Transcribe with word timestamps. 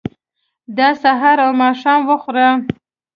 دا 0.77 0.89
سهار 1.03 1.37
او 1.45 1.51
ماښام 1.61 2.01
وخوره. 2.09 2.47